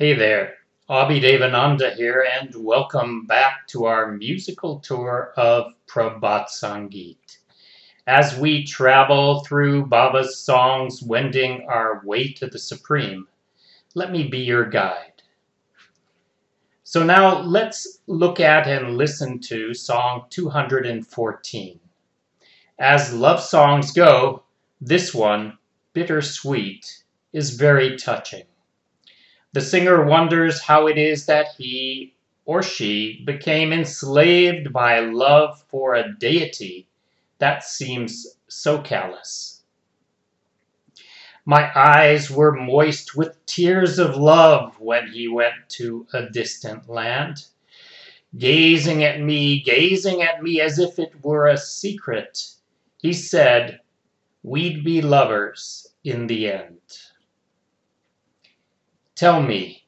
Hey 0.00 0.14
there, 0.14 0.54
Abhi 0.88 1.20
Devananda 1.20 1.94
here, 1.94 2.26
and 2.40 2.54
welcome 2.54 3.26
back 3.26 3.66
to 3.66 3.84
our 3.84 4.12
musical 4.12 4.78
tour 4.80 5.34
of 5.36 5.74
Prabhat 5.86 6.46
Sangeet. 6.48 7.36
As 8.06 8.34
we 8.34 8.64
travel 8.64 9.44
through 9.44 9.88
Baba's 9.88 10.38
songs, 10.38 11.02
wending 11.02 11.66
our 11.68 12.00
way 12.02 12.32
to 12.32 12.46
the 12.46 12.58
Supreme, 12.58 13.28
let 13.94 14.10
me 14.10 14.26
be 14.26 14.38
your 14.38 14.64
guide. 14.64 15.20
So 16.82 17.02
now 17.04 17.42
let's 17.42 17.98
look 18.06 18.40
at 18.40 18.66
and 18.66 18.96
listen 18.96 19.38
to 19.48 19.74
Song 19.74 20.24
214. 20.30 21.80
As 22.78 23.12
love 23.12 23.42
songs 23.42 23.92
go, 23.92 24.44
this 24.80 25.12
one, 25.12 25.58
Bittersweet, 25.92 27.02
is 27.34 27.50
very 27.50 27.98
touching. 27.98 28.44
The 29.52 29.60
singer 29.60 30.04
wonders 30.04 30.60
how 30.62 30.86
it 30.86 30.96
is 30.98 31.26
that 31.26 31.48
he 31.58 32.14
or 32.44 32.62
she 32.62 33.22
became 33.24 33.72
enslaved 33.72 34.72
by 34.72 35.00
love 35.00 35.64
for 35.68 35.94
a 35.94 36.14
deity 36.18 36.88
that 37.38 37.64
seems 37.64 38.26
so 38.48 38.80
callous. 38.80 39.62
My 41.44 41.72
eyes 41.74 42.30
were 42.30 42.52
moist 42.52 43.16
with 43.16 43.44
tears 43.46 43.98
of 43.98 44.16
love 44.16 44.78
when 44.78 45.08
he 45.08 45.26
went 45.26 45.54
to 45.70 46.06
a 46.12 46.28
distant 46.30 46.88
land, 46.88 47.46
gazing 48.38 49.02
at 49.04 49.20
me, 49.20 49.60
gazing 49.62 50.22
at 50.22 50.42
me 50.42 50.60
as 50.60 50.78
if 50.78 50.98
it 51.00 51.12
were 51.24 51.48
a 51.48 51.58
secret. 51.58 52.54
He 52.98 53.12
said, 53.12 53.80
We'd 54.44 54.84
be 54.84 55.02
lovers 55.02 55.88
in 56.04 56.28
the 56.28 56.50
end. 56.50 56.80
Tell 59.20 59.42
me, 59.42 59.84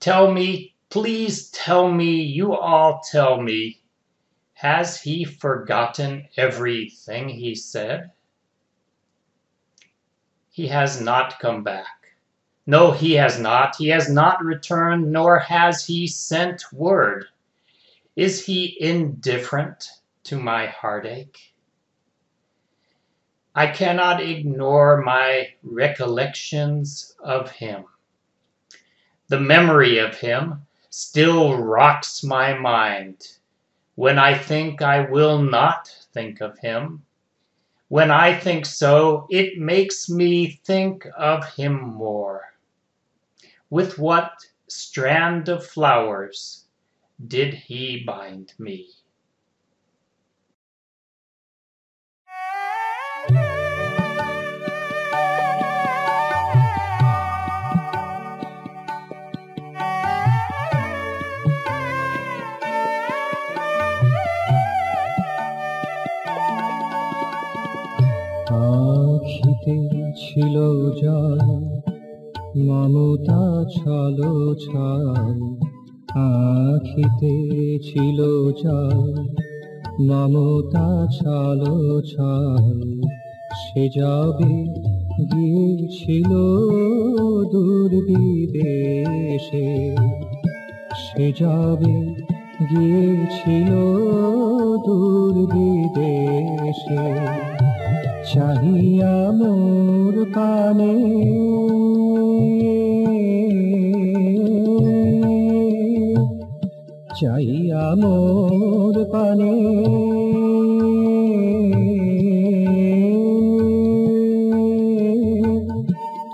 tell 0.00 0.32
me, 0.32 0.74
please 0.88 1.50
tell 1.50 1.92
me, 1.92 2.22
you 2.22 2.54
all 2.54 3.02
tell 3.10 3.38
me, 3.42 3.82
has 4.54 5.02
he 5.02 5.22
forgotten 5.26 6.26
everything 6.38 7.28
he 7.28 7.54
said? 7.54 8.10
He 10.48 10.66
has 10.68 10.98
not 10.98 11.38
come 11.40 11.62
back. 11.62 12.16
No, 12.66 12.90
he 12.90 13.12
has 13.16 13.38
not. 13.38 13.76
He 13.76 13.88
has 13.88 14.08
not 14.08 14.42
returned, 14.42 15.12
nor 15.12 15.38
has 15.38 15.84
he 15.84 16.06
sent 16.06 16.64
word. 16.72 17.26
Is 18.16 18.46
he 18.46 18.78
indifferent 18.80 19.90
to 20.22 20.38
my 20.38 20.68
heartache? 20.68 21.53
I 23.56 23.68
cannot 23.68 24.20
ignore 24.20 25.00
my 25.02 25.54
recollections 25.62 27.14
of 27.20 27.52
him. 27.52 27.84
The 29.28 29.38
memory 29.38 29.98
of 29.98 30.16
him 30.18 30.66
still 30.90 31.56
rocks 31.56 32.24
my 32.24 32.54
mind. 32.54 33.38
When 33.94 34.18
I 34.18 34.36
think 34.36 34.82
I 34.82 35.08
will 35.08 35.40
not 35.40 35.88
think 36.12 36.40
of 36.40 36.58
him, 36.58 37.04
when 37.88 38.10
I 38.10 38.36
think 38.36 38.66
so, 38.66 39.28
it 39.30 39.56
makes 39.56 40.10
me 40.10 40.60
think 40.64 41.06
of 41.16 41.48
him 41.54 41.80
more. 41.80 42.54
With 43.70 44.00
what 44.00 44.32
strand 44.66 45.48
of 45.48 45.64
flowers 45.64 46.64
did 47.28 47.54
he 47.54 48.02
bind 48.04 48.52
me? 48.58 48.90
আখিতে 69.64 70.04
ছিল 70.16 70.56
জল 71.00 71.40
মমতা 72.58 73.42
ছলো 73.74 74.32
ছল, 74.56 75.38
আখিতে 76.24 77.34
ছিল 77.82 78.18
জল 78.62 79.14
মমতা 80.00 80.88
ছলো 81.10 81.76
ছল, 82.02 82.64
সে 83.60 83.84
যাবে 83.96 84.54
গিয়েছিল 85.30 86.30
দূর 87.52 87.92
বিদেশে 88.08 89.68
সে 91.04 91.26
যাবে 91.40 91.96
গিয়েছিল 92.70 93.70
দূর 94.86 95.34
বিদেশে 95.52 97.04
চাহিয়া 98.24 99.16
মোর 99.38 100.16
পানে 100.34 100.92
চাহিয়া 107.18 107.84
মোর 108.00 108.96
পানে 109.12 109.52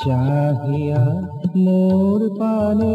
চাহিয়া 0.00 1.04
মোর 1.56 2.20
পানে 2.38 2.94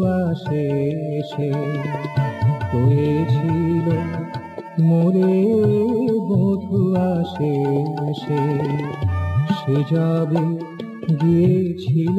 বধু 0.00 0.06
আসে 0.06 0.66
সে। 1.22 1.52
হয়েছিল 2.72 3.86
মোরে 4.80 5.34
বধু 6.28 6.94
আসে 6.94 7.54
সে। 8.14 8.42
যাবে 9.90 10.44
গিয়েছিল 11.14 12.18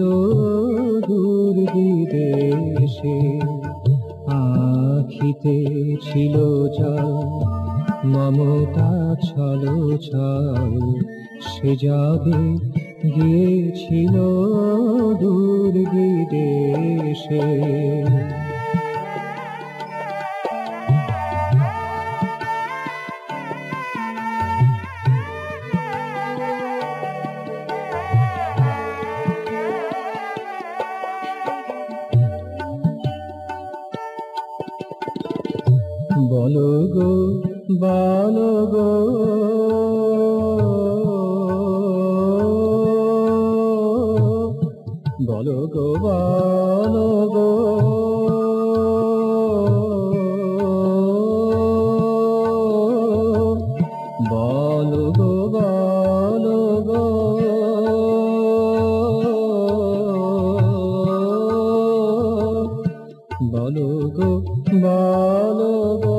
দূর 1.07 1.55
বিদেশে। 1.73 3.19
আখিতে 4.27 5.57
ছিল 6.01 6.35
জল, 6.79 7.07
মমতা 8.05 9.15
ছল 9.23 9.63
ছল 10.01 10.73
সে 11.41 11.75
যাবে 11.75 12.39
গিয়েছিল 13.05 14.15
দূর 15.21 15.73
বিদেশে 15.91 17.45
বলো 36.31 36.71
গো 36.95 37.11
বলো 37.81 38.51
গো। 38.73 38.89
বলো 45.31 45.57
গো 45.73 45.87
বলো 46.01 47.07
গো। 47.33 47.49
বলো 54.31 55.03
গো 55.17 55.31
বলো 55.53 56.59
গো। 56.87 57.03
বলো 63.51 63.89
গো 64.17 64.29
বলো 64.83 65.73
গো। 66.03 66.17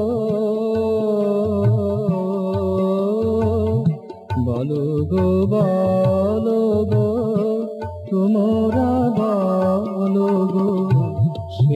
বলো 4.46 4.82
গো, 5.10 5.46
বলো 5.46 6.31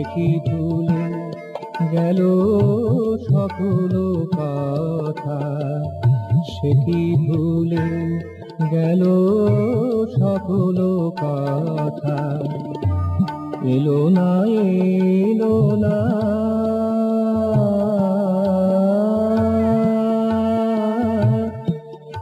কি 0.02 0.40
ভুলে 0.50 1.04
গেল 1.92 2.16
সকল 3.30 3.94
কথা। 4.36 5.38
সে 6.42 6.70
কি 6.70 7.14
ভুলে 7.14 7.86
গেল 8.70 9.02
সকল 10.20 11.10
কথা? 11.10 12.18
এলো 13.64 14.08
না 14.08 14.44
এলো 14.46 15.76
না। 15.76 15.96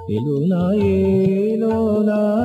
এলো 0.09 0.47
না 0.47 0.73
এলো 0.73 2.03
না। 2.03 2.44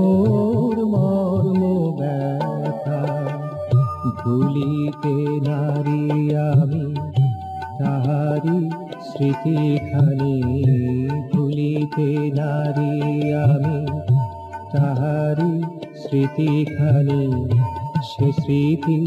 ভুলিতে 4.23 5.15
নারী 5.47 6.01
আমি 6.47 6.83
তাহারি 7.79 8.59
স্মৃতিখানি 9.07 10.35
ভুলিতে 11.31 12.09
নারী 12.37 12.93
আমি 13.43 13.79
তাহারি 14.73 15.51
স্মৃতিখানি 16.01 17.21
সে 18.09 18.27
স্মৃতি 18.41 18.99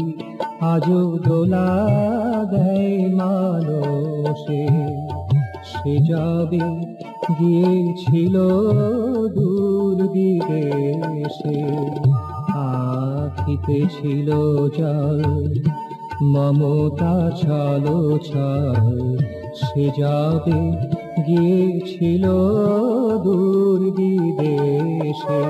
আজও 0.71 1.01
দোলা 1.25 1.69
দেয় 2.51 2.93
মানসে 3.19 4.63
সে 5.71 5.93
যাবে 6.09 6.65
গিয়েছিল 7.37 8.35
দূর 9.35 9.97
বিদেশে। 10.13 11.59
আখিতে 13.37 13.77
ছিল 13.93 14.29
জল 14.77 15.19
মমতা 16.25 17.15
ছালো 17.39 17.99
ছাল 18.19 18.85
সে 19.59 19.85
যাবে 19.99 20.59
গিয়েছিল 21.27 22.25
দূর 23.25 23.79
বিদেশে 23.97 25.41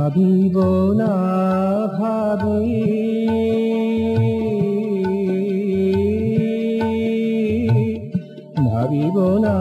ভাবিব 0.00 0.56
না 0.94 1.12
ভাবি। 1.98 2.80
ভাবিব 8.70 9.16
না 9.38 9.56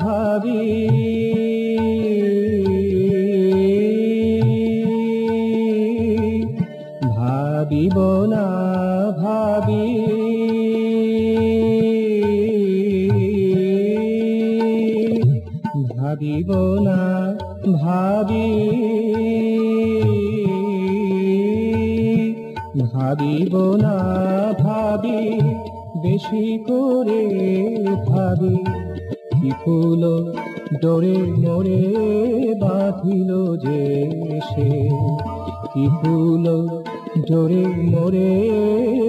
ভাবি। 0.00 0.62
ভাবিব 7.16 7.98
না 8.26 8.46
ভাবি। 9.18 9.84
ভাবিব 15.96 16.52
না 16.80 17.00
ভাবি। 17.72 19.45
ভাবিব 22.80 23.74
না 23.74 23.96
ভাবি, 24.60 25.40
বেশি 26.02 26.58
করে 26.58 27.22
ভাবি। 28.06 28.64
কি 29.40 29.50
ফুল 29.64 30.32
ডোরে 30.82 31.16
মোরে 31.16 31.82
বাঁধিল 32.60 33.56
যে 33.56 34.10
সে? 34.40 34.90
কি 35.74 35.88
ফুল 35.88 36.68
ডোরে 37.30 37.66
মোরে 37.66 38.30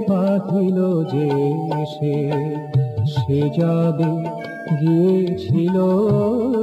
বাঁধিল 0.10 1.04
যে 1.04 1.30
সে? 1.86 2.32
সে 3.06 3.50
যাবে, 3.60 4.12
গিয়েছিল 4.82 5.74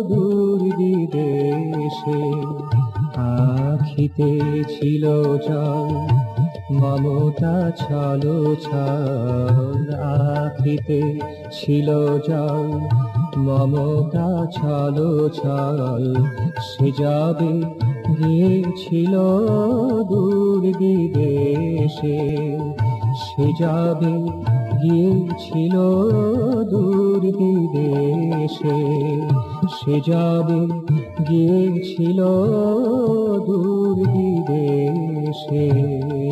দূর 0.03 0.61
বিদেশে। 0.77 2.23
আখিতে 3.17 4.41
ছিল 4.69 5.05
জল 5.49 6.34
মমতা 6.73 7.71
ছলো 7.71 8.57
আখিতে 9.93 11.21
ছিল 11.53 12.19
জল। 12.19 12.79
মমতা 13.39 14.47
ছলো 14.53 15.29
ছল 15.29 16.15
সে 16.61 16.93
যাবে 16.99 17.63
গিয়েছিল 18.19 19.19
দূর 20.03 20.79
বিদেশে। 20.79 22.47
সে 23.17 23.53
যাবে 23.61 24.29
গিয়েছিল 24.83 25.77
দূর 26.71 27.21
বিদেশে। 27.21 28.85
সে 29.69 30.01
যাবে 30.07 30.67
গিয়েছিল 31.29 32.23
দূর 33.47 34.09
বিদেশে। 34.09 36.24